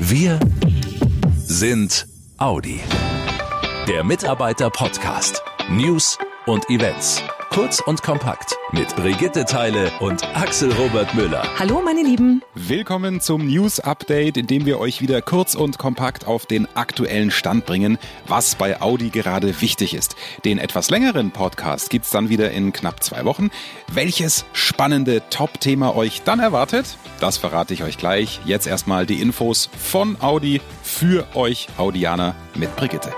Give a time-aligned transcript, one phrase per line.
[0.00, 0.38] Wir
[1.44, 2.06] sind
[2.36, 2.80] Audi.
[3.88, 5.42] Der Mitarbeiter-Podcast.
[5.70, 7.20] News und Events.
[7.50, 11.42] Kurz und kompakt mit Brigitte Teile und Axel Robert Müller.
[11.58, 12.42] Hallo meine Lieben.
[12.54, 17.30] Willkommen zum News Update, in dem wir euch wieder kurz und kompakt auf den aktuellen
[17.30, 20.14] Stand bringen, was bei Audi gerade wichtig ist.
[20.44, 23.50] Den etwas längeren Podcast gibt's dann wieder in knapp zwei Wochen.
[23.90, 28.40] Welches spannende Top-Thema euch dann erwartet, das verrate ich euch gleich.
[28.44, 33.12] Jetzt erstmal die Infos von Audi für euch Audianer mit Brigitte.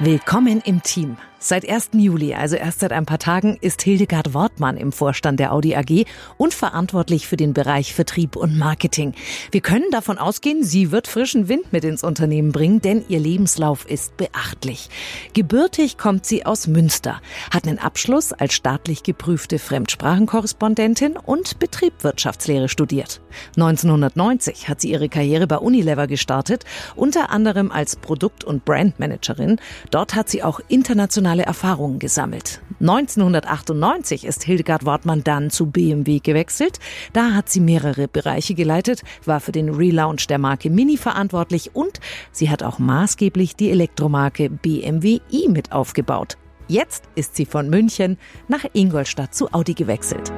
[0.00, 1.16] Willkommen im Team.
[1.42, 1.92] Seit 1.
[1.94, 6.04] Juli, also erst seit ein paar Tagen, ist Hildegard Wortmann im Vorstand der Audi AG
[6.36, 9.14] und verantwortlich für den Bereich Vertrieb und Marketing.
[9.50, 13.88] Wir können davon ausgehen, sie wird frischen Wind mit ins Unternehmen bringen, denn ihr Lebenslauf
[13.88, 14.90] ist beachtlich.
[15.32, 23.22] Gebürtig kommt sie aus Münster, hat einen Abschluss als staatlich geprüfte Fremdsprachenkorrespondentin und Betriebswirtschaftslehre studiert.
[23.56, 26.64] 1990 hat sie ihre Karriere bei Unilever gestartet,
[26.96, 29.58] unter anderem als Produkt- und Brandmanagerin.
[29.90, 32.60] Dort hat sie auch international internationale Erfahrungen gesammelt.
[32.80, 36.78] 1998 ist Hildegard Wortmann dann zu BMW gewechselt.
[37.12, 42.00] Da hat sie mehrere Bereiche geleitet, war für den Relaunch der Marke Mini verantwortlich und
[42.32, 46.36] sie hat auch maßgeblich die Elektromarke BMW i mit aufgebaut.
[46.68, 48.16] Jetzt ist sie von München
[48.48, 50.32] nach Ingolstadt zu Audi gewechselt.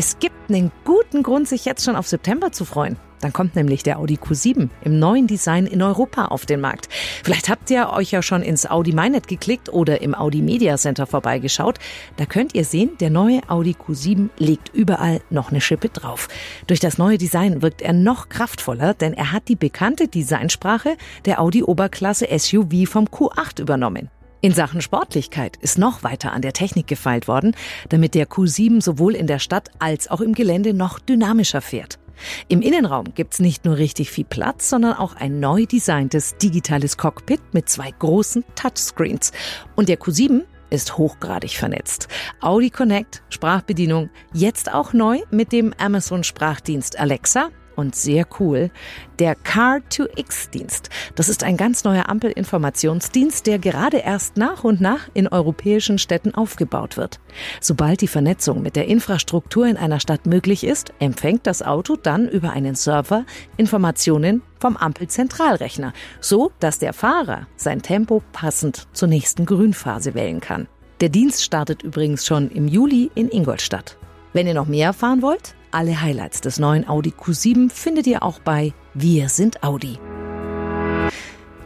[0.00, 2.96] Es gibt einen guten Grund, sich jetzt schon auf September zu freuen.
[3.20, 6.88] Dann kommt nämlich der Audi Q7 im neuen Design in Europa auf den Markt.
[7.24, 11.04] Vielleicht habt ihr euch ja schon ins Audi MyNet geklickt oder im Audi Media Center
[11.08, 11.80] vorbeigeschaut.
[12.16, 16.28] Da könnt ihr sehen, der neue Audi Q7 legt überall noch eine Schippe drauf.
[16.68, 21.40] Durch das neue Design wirkt er noch kraftvoller, denn er hat die bekannte Designsprache der
[21.40, 24.10] Audi Oberklasse SUV vom Q8 übernommen.
[24.40, 27.56] In Sachen Sportlichkeit ist noch weiter an der Technik gefeilt worden,
[27.88, 31.98] damit der Q7 sowohl in der Stadt als auch im Gelände noch dynamischer fährt.
[32.46, 37.40] Im Innenraum gibt's nicht nur richtig viel Platz, sondern auch ein neu designtes digitales Cockpit
[37.52, 39.32] mit zwei großen Touchscreens.
[39.74, 42.06] Und der Q7 ist hochgradig vernetzt.
[42.40, 48.70] Audi Connect, Sprachbedienung, jetzt auch neu mit dem Amazon Sprachdienst Alexa und sehr cool,
[49.18, 50.90] der Car2X-Dienst.
[51.14, 56.34] Das ist ein ganz neuer Ampelinformationsdienst, der gerade erst nach und nach in europäischen Städten
[56.34, 57.20] aufgebaut wird.
[57.60, 62.28] Sobald die Vernetzung mit der Infrastruktur in einer Stadt möglich ist, empfängt das Auto dann
[62.28, 63.24] über einen Server
[63.56, 70.66] Informationen vom Ampelzentralrechner, so dass der Fahrer sein Tempo passend zur nächsten Grünphase wählen kann.
[71.00, 73.96] Der Dienst startet übrigens schon im Juli in Ingolstadt.
[74.32, 78.38] Wenn ihr noch mehr erfahren wollt, alle Highlights des neuen Audi Q7 findet ihr auch
[78.40, 79.98] bei Wir sind Audi.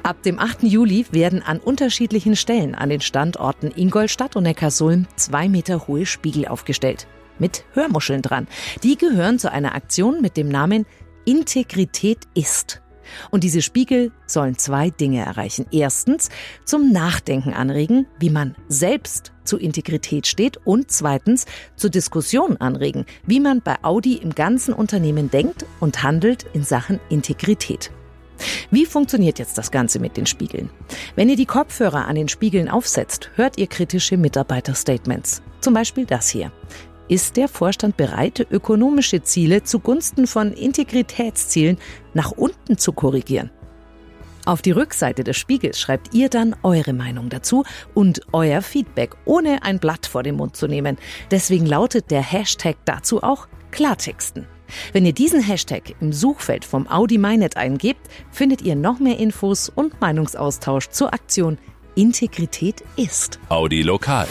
[0.03, 0.65] Ab dem 8.
[0.65, 6.49] Juli werden an unterschiedlichen Stellen an den Standorten Ingolstadt und Neckarsulm zwei Meter hohe Spiegel
[6.49, 7.07] aufgestellt.
[7.39, 8.49] Mit Hörmuscheln dran.
[8.83, 10.87] Die gehören zu einer Aktion mit dem Namen
[11.25, 12.83] Integrität ist.
[13.31, 15.67] Und diese Spiegel sollen zwei Dinge erreichen.
[15.71, 16.31] Erstens
[16.65, 23.41] zum Nachdenken anregen, wie man selbst zu Integrität steht und zweitens zur Diskussion anregen, wie
[23.41, 27.91] man bei Audi im ganzen Unternehmen denkt und handelt in Sachen Integrität.
[28.71, 30.71] Wie funktioniert jetzt das Ganze mit den Spiegeln?
[31.15, 35.43] Wenn ihr die Kopfhörer an den Spiegeln aufsetzt, hört ihr kritische Mitarbeiterstatements.
[35.61, 36.51] Zum Beispiel das hier.
[37.09, 41.79] Ist der Vorstand bereit, ökonomische Ziele zugunsten von Integritätszielen
[42.15, 43.51] nach unten zu korrigieren?
[44.45, 47.65] Auf die Rückseite des Spiegels schreibt ihr dann eure Meinung dazu
[47.95, 50.99] und euer Feedback, ohne ein Blatt vor den Mund zu nehmen.
[51.31, 54.47] Deswegen lautet der Hashtag dazu auch Klartexten.
[54.93, 59.69] Wenn ihr diesen Hashtag im Suchfeld vom Audi MyNet eingebt, findet ihr noch mehr Infos
[59.69, 61.59] und Meinungsaustausch zur Aktion
[61.95, 63.39] Integrität ist.
[63.49, 64.27] Audi Lokal.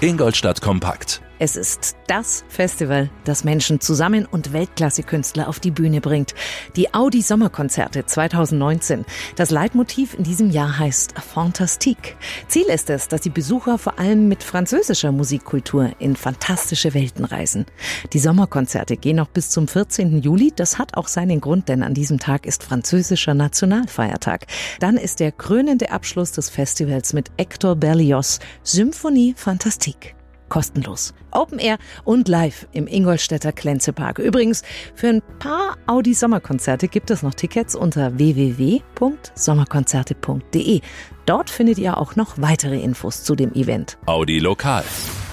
[0.00, 1.22] Ingolstadt Kompakt.
[1.40, 6.34] Es ist das Festival, das Menschen zusammen und Weltklasse-Künstler auf die Bühne bringt.
[6.74, 9.04] Die Audi Sommerkonzerte 2019.
[9.36, 12.16] Das Leitmotiv in diesem Jahr heißt Fantastique.
[12.48, 17.66] Ziel ist es, dass die Besucher vor allem mit französischer Musikkultur in fantastische Welten reisen.
[18.12, 20.20] Die Sommerkonzerte gehen noch bis zum 14.
[20.20, 20.52] Juli.
[20.54, 24.46] Das hat auch seinen Grund, denn an diesem Tag ist französischer Nationalfeiertag.
[24.80, 30.17] Dann ist der krönende Abschluss des Festivals mit Hector Berlioz Symphonie Fantastique
[30.48, 31.14] kostenlos.
[31.30, 34.18] Open Air und live im Ingolstädter Klenzepark.
[34.18, 34.62] Übrigens,
[34.94, 40.80] für ein paar Audi Sommerkonzerte gibt es noch Tickets unter www.sommerkonzerte.de.
[41.26, 43.98] Dort findet ihr auch noch weitere Infos zu dem Event.
[44.06, 44.82] Audi Lokal.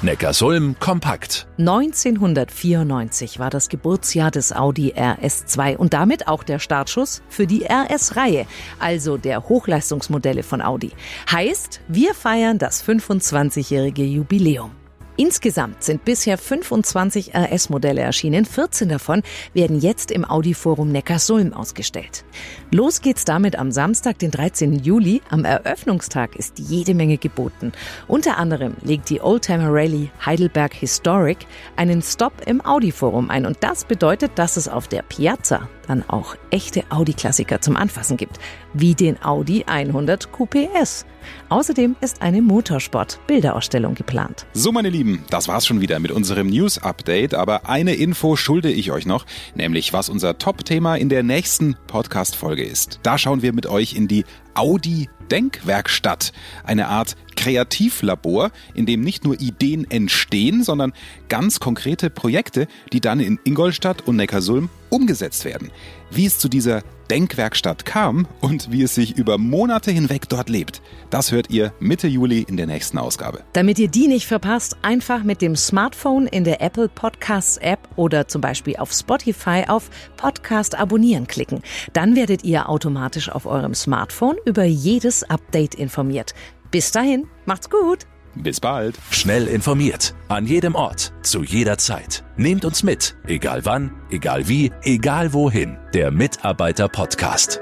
[0.02, 1.48] Neckarsulm kompakt.
[1.58, 8.46] 1994 war das Geburtsjahr des Audi RS2 und damit auch der Startschuss für die RS-Reihe,
[8.78, 10.92] also der Hochleistungsmodelle von Audi.
[11.32, 14.72] Heißt, wir feiern das 25-jährige Jubiläum.
[15.18, 18.44] Insgesamt sind bisher 25 RS-Modelle erschienen.
[18.44, 19.24] 14 davon
[19.54, 22.26] werden jetzt im Audi-Forum Neckarsulm ausgestellt.
[22.72, 24.74] Los geht's damit am Samstag, den 13.
[24.80, 25.22] Juli.
[25.30, 27.72] Am Eröffnungstag ist jede Menge geboten.
[28.10, 31.48] Unter anderem legt die Oldtimer Rally Heidelberg Historic
[31.78, 33.46] einen Stop im Audi-Forum ein.
[33.46, 38.40] Und das bedeutet, dass es auf der Piazza dann auch echte Audi-Klassiker zum Anfassen gibt,
[38.74, 41.06] wie den Audi 100 QPS.
[41.50, 44.46] Außerdem ist eine Motorsport-Bilderausstellung geplant.
[44.54, 47.34] So, meine Lieben, das war's schon wieder mit unserem News-Update.
[47.34, 52.64] Aber eine Info schulde ich euch noch, nämlich was unser Top-Thema in der nächsten Podcast-Folge
[52.64, 53.00] ist.
[53.04, 56.32] Da schauen wir mit euch in die Audi Denkwerkstatt,
[56.64, 60.94] eine Art Kreativlabor, in dem nicht nur Ideen entstehen, sondern
[61.30, 65.72] ganz konkrete Projekte, die dann in Ingolstadt und Neckarsulm umgesetzt werden.
[66.10, 70.82] Wie es zu dieser Denkwerkstatt kam und wie es sich über Monate hinweg dort lebt,
[71.10, 73.44] das hört ihr Mitte Juli in der nächsten Ausgabe.
[73.54, 78.28] Damit ihr die nicht verpasst, einfach mit dem Smartphone in der Apple Podcasts App oder
[78.28, 81.62] zum Beispiel auf Spotify auf Podcast abonnieren klicken.
[81.94, 86.34] Dann werdet ihr automatisch auf eurem Smartphone über jedes Update informiert.
[86.72, 88.08] Bis dahin, macht's gut!
[88.36, 88.98] Bis bald.
[89.12, 90.14] Schnell informiert.
[90.28, 91.14] An jedem Ort.
[91.22, 92.24] Zu jeder Zeit.
[92.38, 93.16] Nehmt uns mit.
[93.28, 95.78] Egal wann, egal wie, egal wohin.
[95.94, 97.62] Der Mitarbeiter Podcast.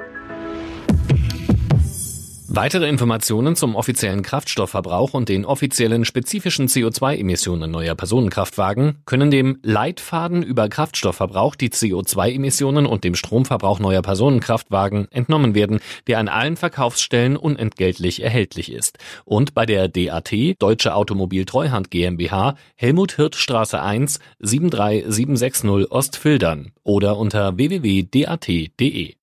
[2.55, 10.43] Weitere Informationen zum offiziellen Kraftstoffverbrauch und den offiziellen spezifischen CO2-Emissionen neuer Personenkraftwagen können dem Leitfaden
[10.43, 17.37] über Kraftstoffverbrauch, die CO2-Emissionen und dem Stromverbrauch neuer Personenkraftwagen entnommen werden, der an allen Verkaufsstellen
[17.37, 18.99] unentgeltlich erhältlich ist.
[19.25, 27.17] Und bei der DAT, Deutsche Automobil Treuhand GmbH, Helmut Hirt Straße 1, 73760 Ostfildern oder
[27.17, 29.15] unter www.dat.de.